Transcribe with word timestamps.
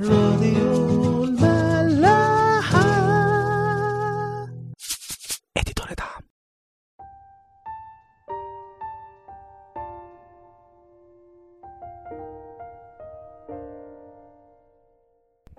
راديو 0.00 1.24
الملاحة. 1.24 2.80
اديتور 5.56 5.86
دعم. 5.98 6.22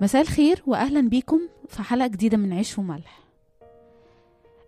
مساء 0.02 0.22
الخير 0.22 0.64
واهلا 0.68 1.10
بيكم 1.10 1.40
في 1.70 1.84
حلقة 1.84 2.08
جديدة 2.08 2.38
من 2.38 2.54
عيش 2.54 2.78
وملح. 2.80 3.24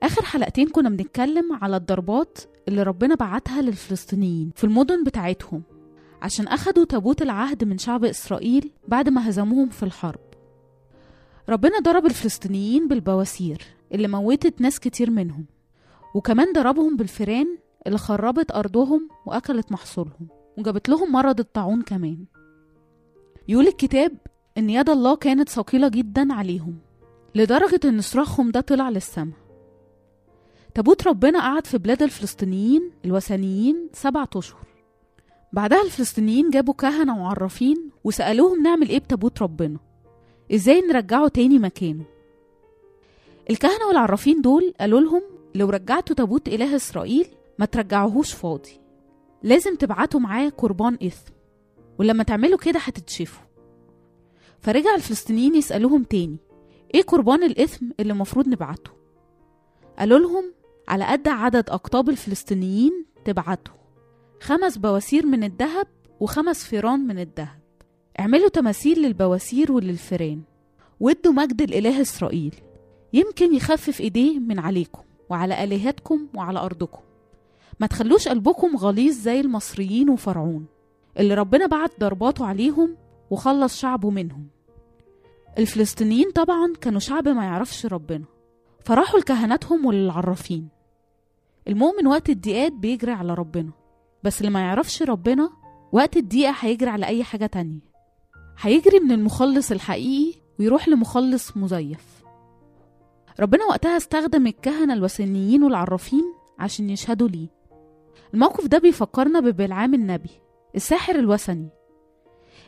آخر 0.04 0.26
حلقتين 0.26 0.70
كنا 0.70 0.90
بنتكلم 0.90 1.54
على 1.54 1.78
الضربات 1.78 2.38
اللي 2.68 2.84
ربنا 2.84 3.16
بعتها 3.16 3.62
للفلسطينيين 3.62 4.52
في 4.56 4.64
المدن 4.64 5.04
بتاعتهم. 5.04 5.64
عشان 6.26 6.48
أخدوا 6.48 6.86
تابوت 6.86 7.21
العهد 7.21 7.64
من 7.64 7.78
شعب 7.78 8.05
إسرائيل 8.05 8.71
بعد 8.88 9.10
ما 9.10 9.30
هزموهم 9.30 9.70
في 9.70 9.84
الحرب. 9.84 10.20
ربنا 11.50 11.80
ضرب 11.80 12.05
الفلسطينيين 12.05 12.88
بالبواسير 12.88 13.62
اللي 13.91 14.08
موتت 14.08 14.62
ناس 14.62 14.80
كتير 14.80 15.12
منهم 15.12 15.45
وكمان 16.16 16.53
ضربهم 16.53 16.98
بالفيران 16.98 17.58
اللي 17.88 17.98
خربت 17.98 18.52
أرضهم 18.52 19.09
وأكلت 19.26 19.72
محصولهم 19.72 20.27
وجابت 20.58 20.90
لهم 20.90 21.12
مرض 21.12 21.40
الطاعون 21.40 21.81
كمان. 21.81 22.26
يقول 23.48 23.67
الكتاب 23.67 24.12
إن 24.58 24.70
يد 24.70 24.89
الله 24.89 25.16
كانت 25.16 25.50
ثقيلة 25.50 25.88
جدا 25.88 26.34
عليهم 26.34 26.78
لدرجة 27.36 27.80
إن 27.86 28.02
صراخهم 28.02 28.52
ده 28.52 28.62
طلع 28.62 28.89
للسماء 28.89 29.36
تابوت 30.73 31.08
ربنا 31.08 31.39
قعد 31.39 31.67
في 31.67 31.78
بلاد 31.78 32.03
الفلسطينيين 32.03 32.92
الوثنيين 33.05 33.89
سبعة 33.94 34.30
أشهر. 34.36 34.75
بعدها 35.55 35.82
الفلسطينيين 35.82 36.50
جابوا 36.50 36.73
كهنة 36.73 37.23
وعرافين 37.23 37.90
وسألوهم 38.04 38.64
نعمل 38.64 38.90
إيه 38.90 39.00
بتابوت 39.00 39.41
ربنا؟ 39.41 39.80
إزاي 40.54 40.81
نرجعه 40.81 41.28
تاني 41.28 41.59
مكانه؟ 41.59 42.04
الكهنة 43.50 43.86
والعرافين 43.88 44.42
دول 44.42 44.73
قالوا 44.80 45.00
لهم 45.00 45.22
لو 45.56 45.70
رجعتوا 45.70 46.16
تابوت 46.16 46.48
إله 46.48 46.76
إسرائيل 46.76 47.28
ما 47.59 47.66
ترجعوهوش 47.66 48.33
فاضي. 48.33 48.80
لازم 49.44 49.76
تبعتوا 49.76 50.20
معاه 50.20 50.50
قربان 50.50 50.94
إثم. 51.03 51.31
ولما 52.00 52.23
تعملوا 52.23 52.58
كده 52.58 52.80
هتتشفوا. 52.80 53.45
فرجع 54.59 54.95
الفلسطينيين 54.95 55.56
يسألوهم 55.56 56.03
تاني 56.03 56.38
إيه 56.95 57.02
قربان 57.02 57.44
الإثم 57.44 57.86
اللي 58.00 58.14
المفروض 58.14 58.48
نبعته؟ 58.48 58.92
قالوا 60.00 60.20
لهم 60.20 60.53
على 60.88 61.06
قد 61.06 61.28
عدد 61.28 61.70
أقطاب 61.70 62.09
الفلسطينيين 62.09 63.06
تبعتوا 63.26 63.73
خمس 64.41 64.78
بواسير 64.78 65.25
من 65.25 65.44
الذهب 65.44 65.88
وخمس 66.19 66.64
فيران 66.64 67.00
من 67.00 67.19
الذهب. 67.19 67.59
اعملوا 68.19 68.50
تماثيل 68.50 69.02
للبواسير 69.02 69.72
وللفيران 69.72 70.42
وادوا 71.00 71.33
مجد 71.33 71.61
الإله 71.61 72.02
إسرائيل. 72.02 72.55
يمكن 73.14 73.55
يخفف 73.55 74.02
إيديه 74.02 74.39
من 74.39 74.59
عليكم 74.59 75.02
وعلى 75.30 75.64
آلهتكم 75.64 76.27
وعلى 76.36 76.59
أرضكم. 76.59 77.02
ما 77.80 77.88
تخلوش 77.88 78.27
قلبكم 78.27 78.77
غليظ 78.77 79.14
زي 79.14 79.39
المصريين 79.39 80.09
وفرعون. 80.09 80.66
اللي 81.20 81.33
ربنا 81.33 81.66
بعت 81.66 81.99
ضرباته 81.99 82.45
عليهم 82.45 82.95
وخلص 83.30 83.80
شعبه 83.80 84.09
منهم. 84.09 84.47
الفلسطينيين 85.58 86.31
طبعا 86.31 86.73
كانوا 86.81 86.99
شعب 86.99 87.27
ما 87.27 87.44
يعرفش 87.44 87.86
ربنا. 87.86 88.25
فراحوا 88.86 89.20
لكهنتهم 89.20 89.86
وللعرافين. 89.86 90.67
المؤمن 91.67 92.08
وقت 92.08 92.30
الضيقات 92.30 92.72
بيجري 92.72 93.11
على 93.11 93.33
ربنا. 93.33 93.72
بس 94.26 94.40
اللي 94.42 94.52
ما 94.52 94.59
يعرفش 94.59 95.02
ربنا 95.04 95.50
وقت 95.92 96.18
الضيقة 96.18 96.56
هيجري 96.59 96.90
على 96.90 97.06
أي 97.06 97.23
حاجة 97.23 97.45
تانية. 97.45 97.80
هيجري 98.62 99.00
من 99.00 99.12
المخلص 99.12 99.72
الحقيقي 99.72 100.40
ويروح 100.59 100.88
لمخلص 100.88 101.58
مزيف. 101.58 102.23
ربنا 103.40 103.66
وقتها 103.66 103.98
استخدم 103.98 104.48
الكهنة 104.48 104.94
الوثنيين 104.94 105.64
والعرافين 105.64 106.23
عشان 106.59 106.90
يشهدوا 106.90 107.28
ليه. 107.28 107.48
الموقف 108.33 108.67
ده 108.67 108.77
بيفكرنا 108.77 109.39
ببلعام 109.39 109.94
النبي 109.94 110.30
الساحر 110.76 111.16
الوثني 111.16 111.70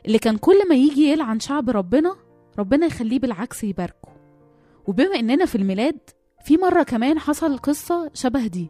اللي 0.06 0.20
كان 0.20 0.38
كل 0.38 0.70
ما 0.70 0.76
يجي 0.76 1.12
يلعن 1.12 1.40
شعب 1.40 1.70
ربنا 1.70 2.16
ربنا 2.60 2.86
يخليه 2.86 3.20
بالعكس 3.20 3.64
يباركه. 3.64 4.10
وبما 4.88 5.16
إننا 5.20 5.46
في 5.46 5.56
الميلاد 5.56 6.00
في 6.44 6.58
مرة 6.58 6.84
كمان 6.84 7.20
حصل 7.20 7.58
قصة 7.58 8.12
شبه 8.14 8.48
دي. 8.48 8.68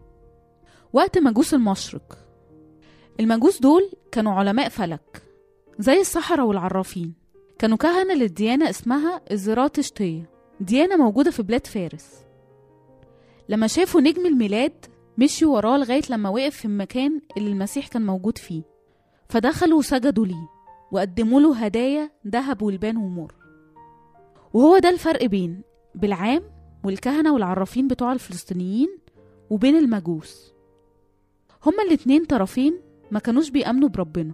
وقت 0.94 1.18
مجوس 1.18 1.54
المشرق 1.54 2.27
المجوس 3.20 3.62
دول 3.62 3.92
كانوا 4.12 4.34
علماء 4.34 4.70
فلك 4.70 5.24
زي 5.80 6.00
السحرة 6.00 6.44
والعرافين. 6.44 7.14
كانوا 7.60 7.78
كهنة 7.78 8.14
للديانة 8.14 8.70
اسمها 8.70 9.22
الزراتشتية 9.32 10.30
ديانة 10.60 10.96
موجودة 10.98 11.32
في 11.32 11.44
بلاد 11.44 11.68
فارس. 11.68 12.26
لما 13.50 13.68
شافوا 13.68 14.02
نجم 14.02 14.26
الميلاد 14.26 14.86
مشيوا 15.18 15.56
وراه 15.56 15.78
لغاية 15.78 16.02
لما 16.10 16.30
وقف 16.30 16.56
في 16.56 16.66
المكان 16.66 17.22
اللي 17.38 17.50
المسيح 17.52 17.88
كان 17.88 18.06
موجود 18.06 18.38
فيه. 18.38 18.62
فدخلوا 19.30 19.78
وسجدوا 19.80 20.26
ليه 20.26 20.50
وقدموا 20.92 21.40
له 21.42 21.56
هدايا 21.56 22.12
ذهب 22.28 22.62
والبان 22.62 22.98
ومر. 22.98 23.34
وهو 24.54 24.78
ده 24.78 24.90
الفرق 24.90 25.26
بين 25.26 25.62
بالعام 25.96 26.44
والكهنة 26.84 27.34
والعرافين 27.34 27.88
بتوع 27.88 28.14
الفلسطينيين 28.14 28.98
وبين 29.50 29.76
المجوس. 29.76 30.54
هما 31.66 31.84
الاتنين 31.84 32.26
طرفين 32.26 32.80
ما 33.12 33.20
كانوش 33.20 33.50
بيأمنوا 33.50 33.90
بربنا. 33.90 34.34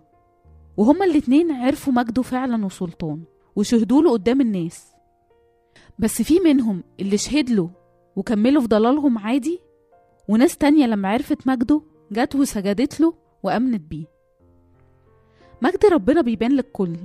وهما 0.78 1.06
الاتنين 1.06 1.52
عرفوا 1.52 1.94
مجده 1.94 2.22
فعلا 2.22 2.66
وسلطان 2.66 3.24
وشهدوا 3.56 4.02
له 4.02 4.12
قدام 4.12 4.42
الناس. 4.42 4.94
بس 6.00 6.22
في 6.22 6.40
منهم 6.40 6.84
اللي 7.00 7.18
شهد 7.18 7.50
له 7.50 7.70
وكملوا 8.16 8.62
في 8.62 8.68
ضلالهم 8.68 9.18
عادي 9.18 9.60
وناس 10.28 10.58
تانية 10.58 10.86
لما 10.86 11.10
عرفت 11.10 11.48
مجده 11.48 11.82
جت 12.12 12.36
وسجدت 12.36 13.00
له 13.00 13.14
وأمنت 13.44 13.82
بيه. 13.82 14.06
مجد 15.62 15.86
ربنا 15.86 16.22
بيبان 16.22 16.52
للكل 16.52 16.96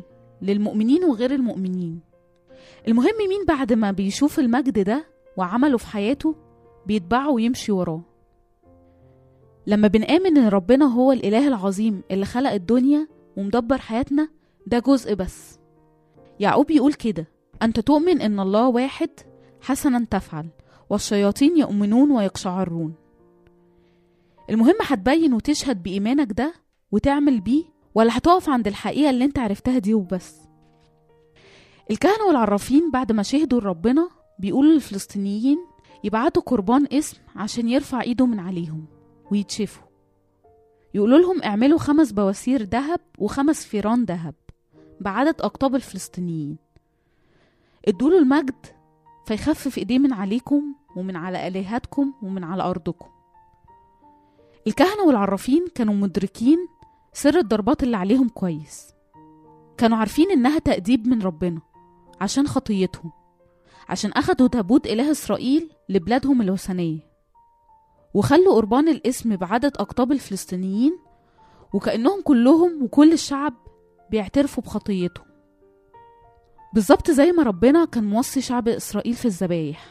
للمؤمنين 0.43 1.05
وغير 1.05 1.35
المؤمنين. 1.35 2.01
المهم 2.89 3.19
مين 3.29 3.45
بعد 3.49 3.73
ما 3.73 3.91
بيشوف 3.91 4.39
المجد 4.39 4.79
ده 4.79 5.05
وعمله 5.37 5.77
في 5.79 5.87
حياته 5.87 6.35
بيتبعه 6.87 7.31
ويمشي 7.31 7.73
وراه؟ 7.73 8.03
لما 9.69 9.89
بنآمن 9.89 10.37
إن 10.39 10.49
ربنا 10.49 10.85
هو 10.85 11.13
الإله 11.13 11.49
العظيم 11.49 12.03
اللي 12.11 12.25
خلق 12.25 12.51
الدنيا 12.51 13.09
ومدبر 13.37 13.79
حياتنا 13.79 14.29
ده 14.67 14.79
جزء 14.79 15.15
بس. 15.15 15.59
يعقوب 16.41 16.71
يقول 16.71 16.93
كده 16.93 17.27
أنت 17.63 17.81
تؤمن 17.81 18.21
إن 18.21 18.41
الله 18.41 18.69
واحد؟ 18.69 19.11
حسنا 19.61 20.07
تفعل 20.11 20.49
والشياطين 20.91 21.57
يؤمنون 21.57 22.11
ويقشعرون. 22.11 22.95
المهم 24.51 24.75
هتبين 24.87 25.35
وتشهد 25.35 25.83
بإيمانك 25.83 26.33
ده 26.33 26.55
وتعمل 26.93 27.41
بيه 27.41 27.65
ولا 27.95 28.17
هتقف 28.19 28.49
عند 28.49 28.67
الحقيقة 28.67 29.11
اللي 29.11 29.25
أنت 29.25 29.39
عرفتها 29.39 29.79
دي 29.79 29.95
وبس؟ 29.95 30.37
الكهنة 31.91 32.25
والعرافين 32.29 32.91
بعد 32.91 33.13
ما 33.13 33.23
شهدوا 33.23 33.61
لربنا 33.61 34.09
بيقولوا 34.39 34.73
للفلسطينيين 34.73 35.59
يبعتوا 36.05 36.43
قربان 36.43 36.87
اسم 36.93 37.17
عشان 37.37 37.69
يرفع 37.69 38.03
إيده 38.03 38.27
من 38.27 38.39
عليهم. 38.39 38.98
ويتشفوا 39.33 39.89
يقولوا 40.95 41.19
لهم 41.19 41.43
اعملوا 41.43 41.79
خمس 41.79 42.13
بواسير 42.13 42.63
ذهب 42.63 43.01
وخمس 43.19 43.65
فيران 43.65 44.05
ذهب 44.05 44.35
بعدد 45.01 45.41
أقطاب 45.41 45.75
الفلسطينيين. 45.75 46.57
ادوله 47.89 48.19
المجد 48.19 48.67
فيخفف 49.27 49.79
ايديه 49.79 49.99
من 49.99 50.13
عليكم 50.13 50.75
ومن 50.97 51.17
على 51.17 51.49
آلهتكم 51.49 52.15
ومن 52.23 52.45
على 52.45 52.63
أرضكم. 52.63 53.09
الكهنة 54.67 55.03
والعرافين 55.07 55.67
كانوا 55.75 55.95
مدركين 55.95 56.59
سر 57.13 57.39
الضربات 57.39 57.83
اللي 57.83 57.97
عليهم 57.97 58.29
كويس. 58.29 58.95
كانوا 59.77 59.99
عارفين 59.99 60.31
إنها 60.31 60.59
تأديب 60.59 61.07
من 61.07 61.23
ربنا 61.23 61.61
عشان 62.21 62.47
خطيتهم 62.47 63.13
عشان 63.89 64.13
أخدوا 64.13 64.49
تابوت 64.49 64.87
إله 64.87 65.11
إسرائيل 65.11 65.71
لبلادهم 65.89 66.43
الوثنية. 66.43 67.09
وخلوا 68.15 68.55
قربان 68.55 68.89
الاسم 68.89 69.37
بعدد 69.37 69.77
أقطاب 69.77 70.13
الفلسطينيين 70.13 70.99
وكأنهم 71.73 72.21
كلهم 72.23 72.83
وكل 72.83 73.13
الشعب 73.13 73.55
بيعترفوا 74.11 74.63
بخطيتهم 74.63 75.27
بالظبط 76.75 77.11
زي 77.11 77.33
ما 77.33 77.43
ربنا 77.43 77.85
كان 77.85 78.05
موصي 78.05 78.41
شعب 78.41 78.69
إسرائيل 78.69 79.15
في 79.15 79.25
الذبايح. 79.25 79.87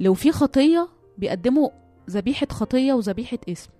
لو 0.00 0.14
في 0.14 0.32
خطية 0.32 0.88
بيقدموا 1.18 1.68
ذبيحة 2.10 2.46
خطية 2.50 2.92
وذبيحة 2.92 3.38
اسم. 3.48 3.70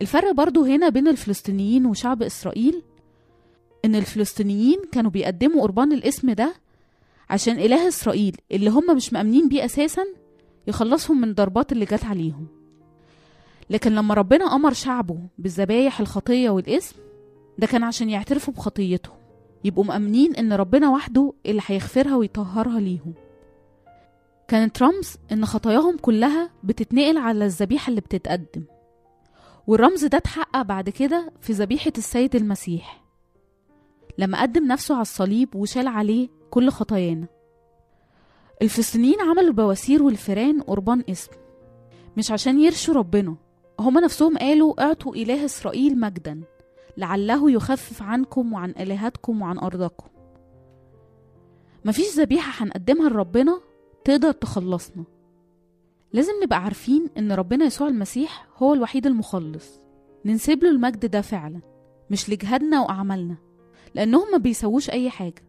الفرق 0.00 0.30
برضو 0.30 0.64
هنا 0.64 0.88
بين 0.88 1.08
الفلسطينيين 1.08 1.86
وشعب 1.86 2.22
إسرائيل 2.22 2.82
إن 3.84 3.94
الفلسطينيين 3.94 4.78
كانوا 4.92 5.10
بيقدموا 5.10 5.62
قربان 5.62 5.92
الاسم 5.92 6.30
ده 6.32 6.54
عشان 7.30 7.58
إله 7.58 7.88
إسرائيل 7.88 8.36
اللي 8.52 8.70
هم 8.70 8.96
مش 8.96 9.12
مأمنين 9.12 9.48
بيه 9.48 9.64
أساسا 9.64 10.02
يخلصهم 10.66 11.20
من 11.20 11.34
ضربات 11.34 11.72
اللي 11.72 11.84
جت 11.84 12.04
عليهم. 12.04 12.46
لكن 13.70 13.94
لما 13.94 14.14
ربنا 14.14 14.44
أمر 14.44 14.72
شعبه 14.72 15.18
بالذبايح 15.38 16.00
الخطية 16.00 16.50
والاسم 16.50 16.96
ده 17.58 17.66
كان 17.66 17.82
عشان 17.84 18.10
يعترفوا 18.10 18.54
بخطيتهم. 18.54 19.16
يبقوا 19.64 19.84
مأمنين 19.84 20.36
إن 20.36 20.52
ربنا 20.52 20.90
وحده 20.90 21.32
اللي 21.46 21.62
هيغفرها 21.66 22.16
ويطهرها 22.16 22.80
ليهم. 22.80 23.14
كانت 24.48 24.82
رمز 24.82 25.16
إن 25.32 25.46
خطاياهم 25.46 25.96
كلها 25.96 26.50
بتتنقل 26.64 27.18
على 27.18 27.44
الذبيحة 27.44 27.90
اللي 27.90 28.00
بتتقدم. 28.00 28.64
والرمز 29.66 30.04
ده 30.04 30.18
اتحقق 30.18 30.62
بعد 30.62 30.90
كده 30.90 31.32
في 31.40 31.52
ذبيحة 31.52 31.92
السيد 31.98 32.36
المسيح. 32.36 33.02
لما 34.18 34.42
قدم 34.42 34.66
نفسه 34.66 34.94
على 34.94 35.02
الصليب 35.02 35.54
وشال 35.54 35.88
عليه 35.88 36.28
كل 36.50 36.70
خطايانا. 36.70 37.26
الفلسطينيين 38.62 39.20
عملوا 39.20 39.48
البواسير 39.48 40.02
والفيران 40.02 40.60
قربان 40.62 41.04
اسم 41.10 41.32
مش 42.16 42.30
عشان 42.30 42.60
يرشوا 42.60 42.94
ربنا 42.94 43.36
هما 43.80 44.00
نفسهم 44.00 44.38
قالوا 44.38 44.82
اعطوا 44.82 45.14
إله 45.14 45.44
إسرائيل 45.44 46.00
مجدا 46.00 46.40
لعله 46.96 47.50
يخفف 47.50 48.02
عنكم 48.02 48.52
وعن 48.52 48.70
آلهتكم 48.70 49.42
وعن 49.42 49.58
أرضكم. 49.58 50.06
مفيش 51.84 52.06
ذبيحة 52.18 52.64
هنقدمها 52.64 53.08
لربنا 53.08 53.60
تقدر 54.04 54.32
تخلصنا. 54.32 55.04
لازم 56.12 56.32
نبقى 56.44 56.62
عارفين 56.64 57.08
إن 57.18 57.32
ربنا 57.32 57.64
يسوع 57.64 57.88
المسيح 57.88 58.46
هو 58.56 58.74
الوحيد 58.74 59.06
المخلص. 59.06 59.80
ننسب 60.24 60.64
له 60.64 60.70
المجد 60.70 61.06
ده 61.06 61.20
فعلا 61.20 61.60
مش 62.10 62.30
لجهادنا 62.30 62.80
وأعمالنا 62.82 63.36
لأنهم 63.94 64.30
ما 64.32 64.38
بيسووش 64.38 64.90
أي 64.90 65.10
حاجة. 65.10 65.45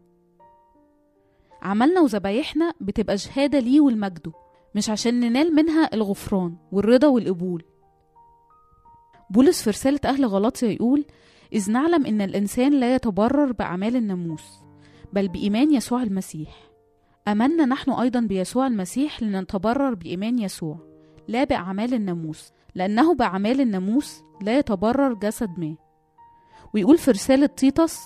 عملنا 1.61 2.01
وذبايحنا 2.01 2.73
بتبقى 2.81 3.17
شهادة 3.17 3.59
ليه 3.59 3.81
ولمجده 3.81 4.31
مش 4.75 4.89
عشان 4.89 5.19
ننال 5.19 5.55
منها 5.55 5.89
الغفران 5.93 6.55
والرضا 6.71 7.07
والقبول. 7.07 7.63
بولس 9.29 9.63
في 9.63 9.69
رسالة 9.69 9.99
أهل 10.05 10.25
غلاطيا 10.25 10.67
يقول 10.67 11.05
إذ 11.53 11.71
نعلم 11.71 12.05
إن 12.05 12.21
الإنسان 12.21 12.73
لا 12.79 12.95
يتبرر 12.95 13.51
بأعمال 13.51 13.95
الناموس 13.95 14.43
بل 15.13 15.27
بإيمان 15.27 15.71
يسوع 15.73 16.03
المسيح. 16.03 16.49
أمنا 17.27 17.65
نحن 17.65 17.91
أيضا 17.91 18.19
بيسوع 18.19 18.67
المسيح 18.67 19.23
لنتبرر 19.23 19.93
بإيمان 19.93 20.39
يسوع 20.39 20.77
لا 21.27 21.43
بأعمال 21.43 21.93
الناموس 21.93 22.51
لأنه 22.75 23.13
بأعمال 23.15 23.61
الناموس 23.61 24.21
لا 24.41 24.57
يتبرر 24.59 25.13
جسد 25.13 25.49
ما. 25.59 25.75
ويقول 26.73 26.97
في 26.97 27.11
رسالة 27.11 27.45
تيتس 27.45 27.99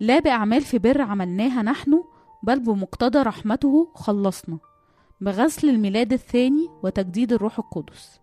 لا 0.00 0.18
بأعمال 0.18 0.60
في 0.60 0.78
بر 0.78 1.00
عملناها 1.02 1.62
نحن 1.62 2.02
بل 2.46 2.60
بمقتضى 2.60 3.18
رحمته 3.18 3.88
خلصنا 3.94 4.58
بغسل 5.20 5.68
الميلاد 5.68 6.12
الثاني 6.12 6.68
وتجديد 6.82 7.32
الروح 7.32 7.58
القدس. 7.58 8.20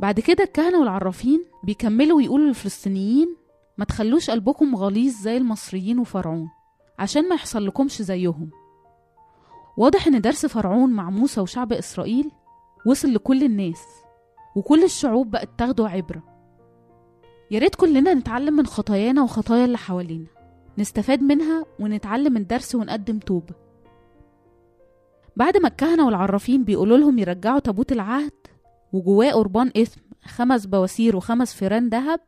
بعد 0.00 0.20
كده 0.20 0.44
الكهنة 0.44 0.80
والعرافين 0.80 1.44
بيكملوا 1.64 2.16
ويقولوا 2.16 2.46
للفلسطينيين 2.46 3.36
ما 3.78 3.84
تخلوش 3.84 4.30
قلبكم 4.30 4.76
غليظ 4.76 5.14
زي 5.14 5.36
المصريين 5.36 5.98
وفرعون 5.98 6.48
عشان 6.98 7.28
ما 7.28 7.34
يحصل 7.34 7.66
لكمش 7.66 8.02
زيهم. 8.02 8.50
واضح 9.76 10.06
إن 10.06 10.20
درس 10.20 10.46
فرعون 10.46 10.90
مع 10.90 11.10
موسى 11.10 11.40
وشعب 11.40 11.72
إسرائيل 11.72 12.30
وصل 12.86 13.14
لكل 13.14 13.42
الناس 13.42 13.82
وكل 14.56 14.84
الشعوب 14.84 15.30
بقت 15.30 15.48
تاخده 15.58 15.88
عبرة. 15.88 16.22
يا 17.50 17.58
ريت 17.58 17.74
كلنا 17.74 18.14
نتعلم 18.14 18.56
من 18.56 18.66
خطايانا 18.66 19.22
وخطايا 19.22 19.64
اللي 19.64 19.78
حوالينا. 19.78 20.26
نستفاد 20.78 21.22
منها 21.22 21.66
ونتعلم 21.80 22.36
الدرس 22.36 22.74
ونقدم 22.74 23.18
توبة 23.18 23.54
بعد 25.36 25.56
ما 25.56 25.68
الكهنة 25.68 26.06
والعرافين 26.06 26.64
بيقولوا 26.64 26.96
لهم 26.96 27.18
يرجعوا 27.18 27.58
تابوت 27.58 27.92
العهد 27.92 28.32
وجواه 28.92 29.30
قربان 29.30 29.72
إثم 29.76 30.00
خمس 30.24 30.66
بواسير 30.66 31.16
وخمس 31.16 31.54
فيران 31.54 31.88
دهب 31.88 32.20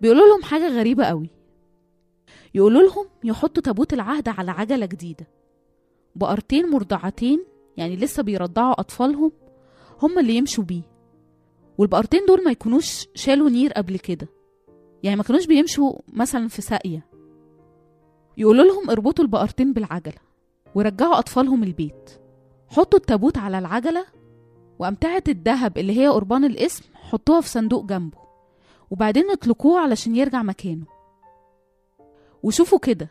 بيقولوا 0.00 0.26
لهم 0.26 0.42
حاجة 0.42 0.68
غريبة 0.68 1.04
قوي. 1.04 1.30
يقولوا 2.54 2.82
لهم 2.82 3.06
يحطوا 3.24 3.62
تابوت 3.62 3.92
العهد 3.92 4.28
على 4.28 4.50
عجلة 4.50 4.86
جديدة. 4.86 5.26
بقرتين 6.16 6.70
مرضعتين 6.70 7.44
يعني 7.76 7.96
لسه 7.96 8.22
بيرضعوا 8.22 8.80
أطفالهم 8.80 9.32
هم 10.02 10.18
اللي 10.18 10.36
يمشوا 10.36 10.64
بيه. 10.64 10.82
والبقرتين 11.78 12.26
دول 12.28 12.44
ما 12.44 12.50
يكونوش 12.50 13.06
شالوا 13.14 13.50
نير 13.50 13.72
قبل 13.72 13.98
كده. 13.98 14.28
يعني 15.02 15.16
ما 15.16 15.22
كانوش 15.22 15.46
بيمشوا 15.46 15.92
مثلا 16.08 16.48
في 16.48 16.62
ساقية. 16.62 17.06
يقولوا 18.36 18.64
لهم 18.64 18.90
اربطوا 18.90 19.24
البقرتين 19.24 19.72
بالعجلة 19.72 20.14
ورجعوا 20.74 21.18
أطفالهم 21.18 21.62
البيت. 21.62 22.10
حطوا 22.68 22.98
التابوت 22.98 23.38
على 23.38 23.58
العجلة 23.58 24.06
وأمتعة 24.78 25.22
الذهب 25.28 25.78
اللي 25.78 26.00
هي 26.00 26.08
قربان 26.08 26.44
الاسم 26.44 26.84
حطوها 26.94 27.40
في 27.40 27.48
صندوق 27.48 27.84
جنبه. 27.84 28.18
وبعدين 28.90 29.30
اطلقوه 29.30 29.80
علشان 29.80 30.16
يرجع 30.16 30.42
مكانه. 30.42 30.86
وشوفوا 32.42 32.78
كده 32.78 33.08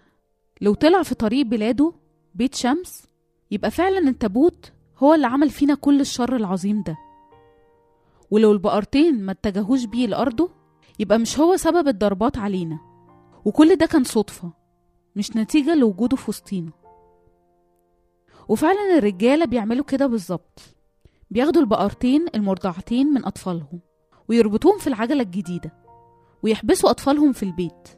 لو 0.62 0.74
طلع 0.74 1.04
في 1.04 1.16
طريق 1.16 1.45
بلاده 1.45 1.94
بيت 2.36 2.56
شمس 2.56 3.04
يبقى 3.51 3.71
فعلا 3.71 4.10
التابوت 4.10 4.71
هو 4.98 5.13
اللي 5.13 5.28
عمل 5.28 5.50
فينا 5.50 5.75
كل 5.75 6.01
الشر 6.01 6.36
العظيم 6.36 6.83
ده. 6.83 6.98
ولو 8.31 8.51
البقرتين 8.51 9.21
ما 9.25 9.31
اتجهوش 9.31 9.86
بيه 9.86 10.07
لأرضه 10.07 10.50
يبقى 11.00 11.19
مش 11.19 11.39
هو 11.39 11.57
سبب 11.57 11.88
الضربات 11.88 12.38
علينا. 12.38 12.80
وكل 13.45 13.75
ده 13.75 13.86
كان 13.86 14.04
صدفة. 14.04 14.65
مش 15.16 15.36
نتيجة 15.36 15.76
لوجوده 15.76 16.18
في 16.18 16.30
وسطينا 16.30 16.72
وفعلا 18.50 18.98
الرجالة 18.98 19.46
بيعملوا 19.46 19.86
كده 19.86 20.08
بالظبط. 20.08 20.60
بياخدوا 21.32 21.62
البقرتين 21.62 22.26
المرضعتين 22.36 23.08
من 23.08 23.26
أطفالهم 23.26 23.80
ويربطوهم 24.30 24.78
في 24.78 24.88
العجلة 24.88 25.22
الجديدة 25.22 25.74
ويحبسوا 26.44 26.90
أطفالهم 26.90 27.32
في 27.32 27.44
البيت. 27.44 27.90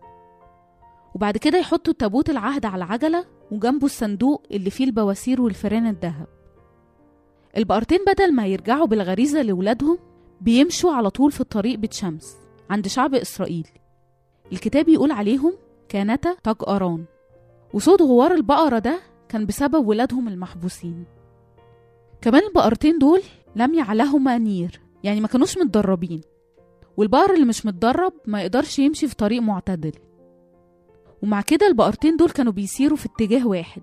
وبعد 1.15 1.37
كده 1.37 1.57
يحطوا 1.57 1.93
تابوت 1.93 2.29
العهد 2.29 2.65
على 2.65 2.85
العجلة 2.85 3.25
وجنبه 3.51 3.85
الصندوق 3.85 4.43
اللي 4.51 4.69
فيه 4.69 4.85
البواسير 4.85 5.41
والفيران 5.41 5.87
الذهب. 5.87 6.27
البقرتين 7.57 7.99
بدل 8.07 8.33
ما 8.35 8.45
يرجعوا 8.47 8.85
بالغريزة 8.87 9.41
لولادهم 9.41 9.97
بيمشوا 10.41 10.91
على 10.91 11.09
طول 11.09 11.31
في 11.31 11.41
الطريق 11.41 11.79
بيت 11.79 11.93
شمس 11.93 12.37
عند 12.69 12.87
شعب 12.87 13.15
إسرائيل. 13.15 13.67
الكتاب 14.51 14.89
يقول 14.89 15.11
عليهم 15.11 15.53
كانتا 15.89 16.33
تجأران 16.43 17.05
وصوت 17.73 18.01
غوار 18.01 18.33
البقرة 18.33 18.79
ده 18.79 18.99
كان 19.29 19.45
بسبب 19.45 19.87
ولادهم 19.87 20.27
المحبوسين. 20.27 21.05
كمان 22.21 22.43
البقرتين 22.43 22.97
دول 22.99 23.21
لم 23.55 23.73
يعلهما 23.73 24.37
نير 24.37 24.81
يعني 25.03 25.21
ما 25.21 25.27
كانوش 25.27 25.57
متدربين. 25.57 26.21
والبقر 26.97 27.33
اللي 27.33 27.45
مش 27.45 27.65
متدرب 27.65 28.13
ما 28.25 28.41
يقدرش 28.41 28.79
يمشي 28.79 29.07
في 29.07 29.15
طريق 29.15 29.41
معتدل. 29.41 29.91
ومع 31.23 31.41
كده 31.41 31.67
البقرتين 31.67 32.17
دول 32.17 32.29
كانوا 32.29 32.51
بيسيروا 32.51 32.97
في 32.97 33.05
اتجاه 33.05 33.47
واحد 33.47 33.81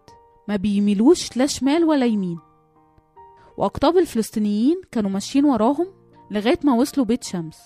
ما 0.49 0.57
بيميلوش 0.57 1.37
لا 1.37 1.47
شمال 1.47 1.85
ولا 1.85 2.07
يمين. 2.07 2.39
وأقطاب 3.57 3.99
الفلسطينيين 3.99 4.81
كانوا 4.93 5.11
ماشيين 5.11 5.45
وراهم 5.45 5.87
لغاية 6.31 6.59
ما 6.65 6.75
وصلوا 6.75 7.07
بيت 7.07 7.25
شمس. 7.25 7.59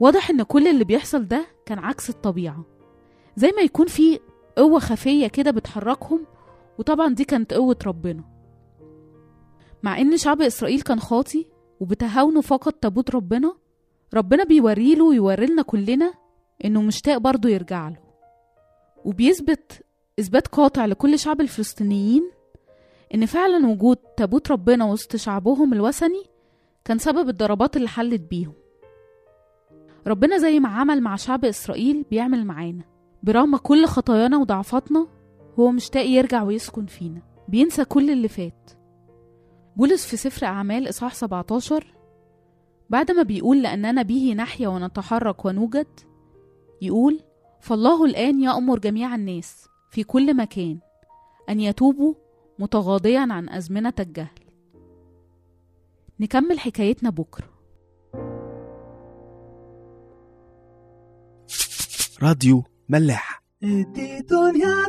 واضح 0.00 0.30
إن 0.30 0.42
كل 0.42 0.68
اللي 0.68 0.84
بيحصل 0.84 1.28
ده 1.28 1.46
كان 1.66 1.78
عكس 1.78 2.10
الطبيعة. 2.10 2.73
زي 3.36 3.52
ما 3.56 3.62
يكون 3.62 3.86
في 3.86 4.20
قوة 4.56 4.78
خفية 4.78 5.26
كده 5.26 5.50
بتحركهم 5.50 6.26
وطبعا 6.78 7.14
دي 7.14 7.24
كانت 7.24 7.54
قوة 7.54 7.76
ربنا. 7.86 8.24
مع 9.82 10.00
إن 10.00 10.16
شعب 10.16 10.42
إسرائيل 10.42 10.80
كان 10.80 11.00
خاطي 11.00 11.46
وبتهاونه 11.80 12.40
فقط 12.40 12.74
تابوت 12.74 13.10
ربنا 13.10 13.54
ربنا 14.14 14.44
بيوريله 14.44 15.04
ويوري 15.04 15.46
لنا 15.46 15.62
كلنا 15.62 16.14
إنه 16.64 16.82
مشتاق 16.82 17.18
برضه 17.18 17.48
يرجع 17.48 17.88
له. 17.88 17.98
وبيثبت 19.04 19.84
إثبات 20.20 20.48
قاطع 20.48 20.86
لكل 20.86 21.18
شعب 21.18 21.40
الفلسطينيين 21.40 22.30
إن 23.14 23.26
فعلا 23.26 23.66
وجود 23.66 23.96
تابوت 23.96 24.50
ربنا 24.50 24.84
وسط 24.84 25.16
شعبهم 25.16 25.72
الوثني 25.72 26.22
كان 26.84 26.98
سبب 26.98 27.28
الضربات 27.28 27.76
اللي 27.76 27.88
حلت 27.88 28.20
بيهم. 28.20 28.54
ربنا 30.06 30.38
زي 30.38 30.60
ما 30.60 30.68
عمل 30.68 31.00
مع 31.00 31.16
شعب 31.16 31.44
إسرائيل 31.44 32.04
بيعمل 32.10 32.44
معانا. 32.46 32.93
برغم 33.24 33.56
كل 33.56 33.86
خطايانا 33.86 34.38
وضعفاتنا 34.38 35.06
هو 35.58 35.70
مشتاق 35.70 36.04
يرجع 36.04 36.42
ويسكن 36.42 36.86
فينا. 36.86 37.22
بينسى 37.48 37.84
كل 37.84 38.10
اللي 38.10 38.28
فات. 38.28 38.70
بولس 39.76 40.06
في 40.06 40.16
سفر 40.16 40.46
أعمال 40.46 40.88
إصحاح 40.88 41.14
17 41.14 41.94
بعد 42.90 43.10
ما 43.10 43.22
بيقول 43.22 43.62
لأننا 43.62 44.02
به 44.02 44.34
نحيا 44.36 44.68
ونتحرك 44.68 45.44
ونوجد 45.44 45.86
يقول 46.82 47.20
فالله 47.60 48.04
الآن 48.04 48.40
يأمر 48.40 48.78
جميع 48.78 49.14
الناس 49.14 49.68
في 49.90 50.04
كل 50.04 50.36
مكان 50.36 50.78
أن 51.48 51.60
يتوبوا 51.60 52.14
متغاضيا 52.58 53.26
عن 53.30 53.48
أزمنة 53.48 53.92
الجهل. 54.00 54.40
نكمل 56.20 56.58
حكايتنا 56.58 57.10
بكرة. 57.10 57.48
راديو 62.22 62.64
ملاح. 62.88 63.42
دنيا 64.30 64.88